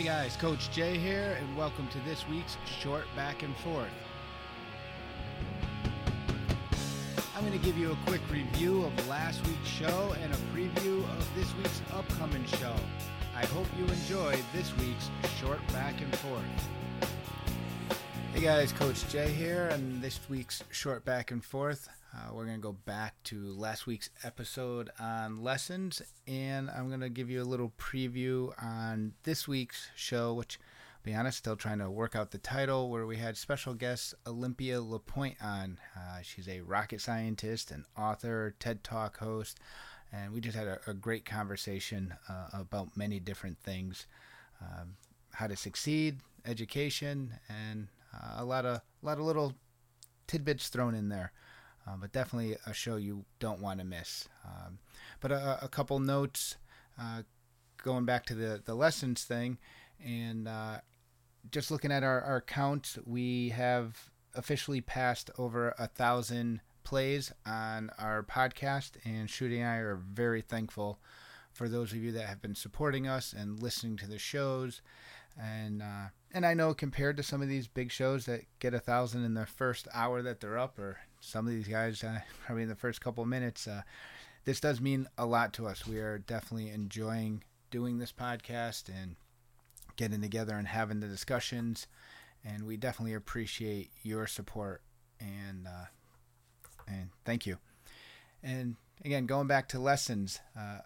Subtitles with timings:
[0.00, 3.90] Hey guys, Coach Jay here, and welcome to this week's Short Back and Forth.
[7.36, 11.00] I'm going to give you a quick review of last week's show and a preview
[11.00, 12.74] of this week's upcoming show.
[13.36, 16.68] I hope you enjoy this week's Short Back and Forth.
[18.32, 21.90] Hey guys, Coach Jay here, and this week's Short Back and Forth.
[22.12, 27.00] Uh, we're going to go back to last week's episode on lessons, and I'm going
[27.00, 31.54] to give you a little preview on this week's show, which, to be honest, still
[31.54, 35.78] trying to work out the title, where we had special guest Olympia LePoint on.
[35.96, 39.60] Uh, she's a rocket scientist, an author, TED Talk host,
[40.12, 44.06] and we just had a, a great conversation uh, about many different things
[44.60, 44.96] um,
[45.32, 49.54] how to succeed, education, and uh, a lot of, a lot of little
[50.26, 51.32] tidbits thrown in there.
[51.86, 54.28] Uh, but definitely a show you don't want to miss.
[54.44, 54.78] Um,
[55.20, 56.56] but a, a, couple notes
[57.00, 57.22] uh,
[57.82, 59.58] going back to the, the lessons thing,
[60.04, 60.78] and uh,
[61.50, 67.90] just looking at our, our count, we have officially passed over a thousand plays on
[67.98, 70.98] our podcast, and Shruti and I are very thankful
[71.52, 74.82] for those of you that have been supporting us and listening to the shows.
[75.40, 78.80] And uh, and I know compared to some of these big shows that get a
[78.80, 82.62] thousand in the first hour that they're up, or some of these guys uh, probably
[82.64, 83.66] in the first couple of minutes.
[83.66, 83.82] Uh,
[84.44, 85.86] this does mean a lot to us.
[85.86, 89.16] We are definitely enjoying doing this podcast and
[89.96, 91.86] getting together and having the discussions,
[92.44, 94.82] and we definitely appreciate your support
[95.20, 95.86] and uh,
[96.88, 97.58] and thank you.
[98.42, 100.78] And again, going back to lessons, uh,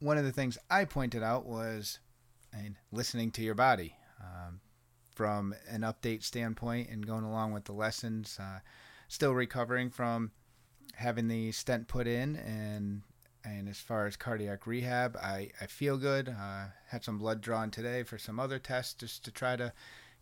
[0.00, 2.00] one of the things I pointed out was
[2.52, 3.94] and listening to your body.
[4.20, 4.60] Um,
[5.20, 8.38] from an update standpoint and going along with the lessons.
[8.40, 8.60] Uh,
[9.10, 10.30] still recovering from
[10.94, 13.02] having the stent put in and
[13.42, 16.28] and as far as cardiac rehab, I, I feel good.
[16.28, 19.72] Uh, had some blood drawn today for some other tests just to try to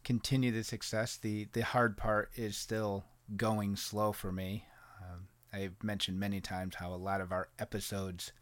[0.05, 1.17] continue the success.
[1.17, 3.05] The the hard part is still
[3.37, 4.65] going slow for me.
[5.03, 8.33] Um, I've mentioned many times how a lot of our episodes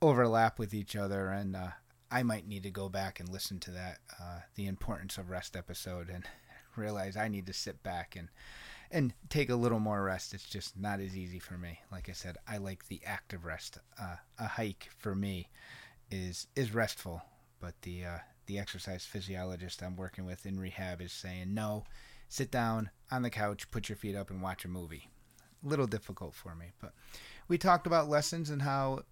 [0.00, 1.70] overlap with each other, and uh,
[2.08, 5.56] I might need to go back and listen to that, uh, the importance of rest
[5.56, 6.24] episode, and
[6.76, 8.28] realize I need to sit back and
[8.90, 10.34] and take a little more rest.
[10.34, 11.80] It's just not as easy for me.
[11.92, 13.78] Like I said, I like the active rest.
[14.00, 15.48] Uh, a hike for me
[16.10, 17.22] is is restful,
[17.60, 21.84] but the uh, the exercise physiologist I'm working with in rehab is saying no.
[22.30, 25.08] Sit down on the couch, put your feet up, and watch a movie.
[25.64, 26.92] A little difficult for me, but
[27.48, 29.02] we talked about lessons and how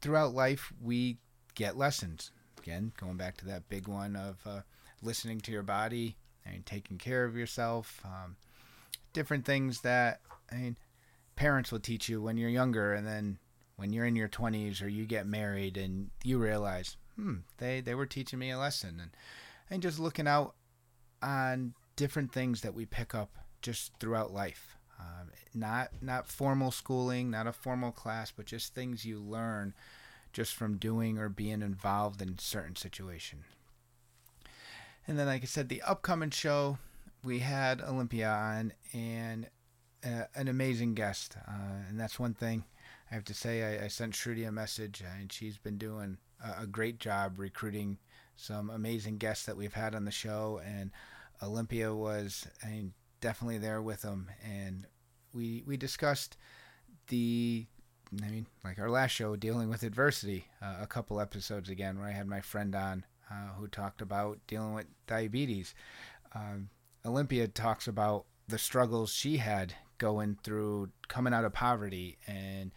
[0.00, 1.18] throughout life we
[1.54, 2.30] get lessons.
[2.58, 4.60] Again, going back to that big one of uh,
[5.02, 8.00] listening to your body and taking care of yourself.
[8.04, 8.36] Um,
[9.12, 10.76] different things that I mean,
[11.36, 13.38] parents will teach you when you're younger, and then
[13.76, 17.94] when you're in your 20s or you get married and you realize, hmm, they they
[17.94, 19.10] were teaching me a lesson, and
[19.70, 20.54] and just looking out
[21.22, 24.76] on different things that we pick up just throughout life.
[24.98, 29.74] Um, not not formal schooling, not a formal class, but just things you learn
[30.32, 33.44] just from doing or being involved in certain situations.
[35.06, 36.78] And then, like I said, the upcoming show
[37.24, 39.48] we had Olympia on and
[40.04, 41.36] uh, an amazing guest.
[41.46, 42.64] Uh, and that's one thing
[43.10, 43.78] I have to say.
[43.78, 47.38] I, I sent Shruti a message, uh, and she's been doing a, a, great job
[47.38, 47.98] recruiting
[48.34, 50.60] some amazing guests that we've had on the show.
[50.64, 50.90] And
[51.42, 54.28] Olympia was I mean, definitely there with them.
[54.44, 54.86] And
[55.32, 56.36] we, we discussed
[57.08, 57.66] the
[58.22, 62.08] I mean, like our last show, dealing with adversity, uh, a couple episodes again, where
[62.08, 65.74] I had my friend on uh, who talked about dealing with diabetes.
[66.34, 66.68] Um,
[67.04, 72.72] Olympia talks about the struggles she had going through coming out of poverty and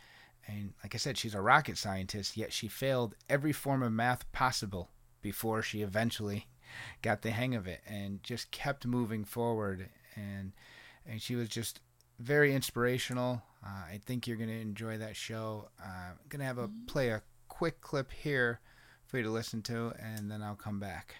[0.47, 4.31] and like I said she's a rocket scientist yet she failed every form of math
[4.31, 4.91] possible
[5.22, 6.46] before she eventually
[7.02, 9.90] got the hang of it and just kept moving forward.
[10.16, 10.53] And
[11.06, 11.81] and she was just
[12.19, 13.42] very inspirational.
[13.66, 15.69] Uh, I think you're going to enjoy that show.
[15.83, 16.86] Uh, I'm going to have a mm-hmm.
[16.86, 18.60] play a quick clip here
[19.07, 21.16] for you to listen to and then I'll come back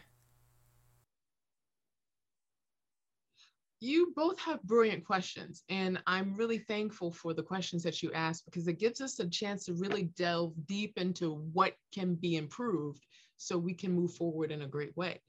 [3.86, 8.44] you both have brilliant questions and i'm really thankful for the questions that you asked
[8.46, 13.06] because it gives us a chance to really delve deep into what can be improved
[13.38, 15.22] so we can move forward in a great way.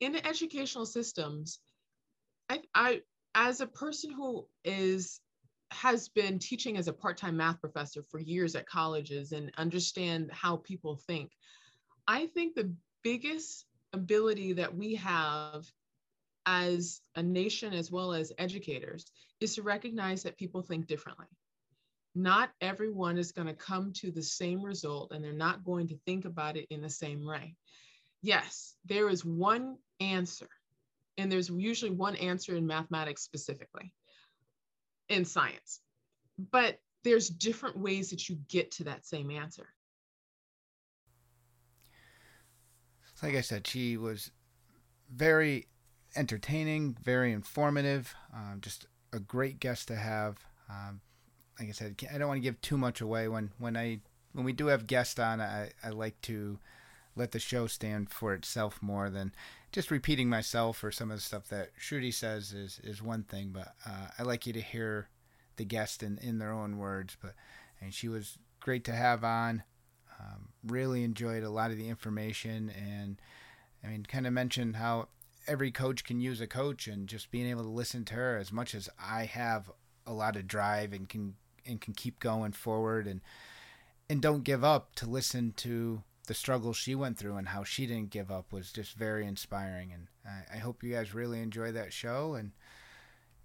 [0.00, 1.60] In the educational systems
[2.48, 3.02] i, I
[3.34, 5.20] as a person who is
[5.70, 10.56] has been teaching as a part-time math professor for years at colleges and understand how
[10.56, 11.32] people think
[12.06, 12.72] i think the
[13.02, 15.66] biggest ability that we have
[16.46, 19.06] as a nation as well as educators
[19.40, 21.26] is to recognize that people think differently.
[22.14, 25.98] Not everyone is going to come to the same result and they're not going to
[26.04, 27.56] think about it in the same way.
[28.22, 30.48] yes, there is one answer,
[31.18, 33.92] and there's usually one answer in mathematics specifically,
[35.08, 35.80] in science,
[36.50, 39.66] but there's different ways that you get to that same answer.
[43.22, 44.30] Like I said, she was
[45.12, 45.66] very
[46.16, 50.38] entertaining, very informative, um, just a great guest to have.
[50.68, 51.00] Um,
[51.58, 54.00] like I said, I don't want to give too much away when when I
[54.32, 55.40] when we do have guests on.
[55.40, 56.58] I, I like to
[57.14, 59.34] let the show stand for itself more than
[59.70, 63.50] just repeating myself or some of the stuff that Shruti says is is one thing.
[63.52, 65.08] But uh, I like you to hear
[65.56, 67.16] the guest in in their own words.
[67.20, 67.34] But
[67.80, 69.62] and she was great to have on.
[70.20, 73.20] Um, really enjoyed a lot of the information and
[73.84, 75.08] I mean, kind of mentioned how
[75.46, 78.52] every coach can use a coach and just being able to listen to her as
[78.52, 79.70] much as I have
[80.06, 81.34] a lot of drive and can
[81.64, 83.20] and can keep going forward and
[84.10, 87.86] and don't give up to listen to the struggles she went through and how she
[87.86, 89.92] didn't give up was just very inspiring.
[89.92, 92.52] And I, I hope you guys really enjoy that show and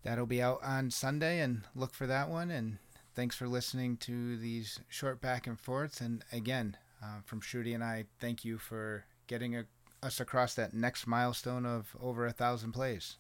[0.04, 2.52] that'll be out on Sunday and look for that one.
[2.52, 2.78] And
[3.16, 6.02] thanks for listening to these short back and forths.
[6.02, 9.66] And again uh, from Shruti and I thank you for getting a
[10.04, 13.18] us across that next milestone of over a thousand plays.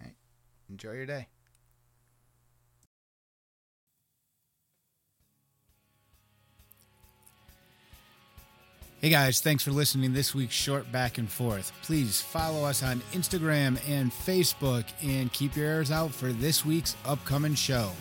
[0.00, 0.14] Right.
[0.68, 1.28] Enjoy your day.
[9.00, 11.70] Hey guys, thanks for listening this week's short back and forth.
[11.82, 16.96] Please follow us on Instagram and Facebook and keep your ears out for this week's
[17.04, 17.92] upcoming show.